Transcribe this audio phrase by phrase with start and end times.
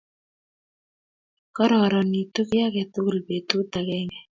[1.55, 4.19] kororonitu kiy agetugul betut agenke